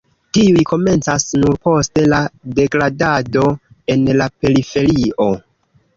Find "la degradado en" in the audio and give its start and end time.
2.13-4.09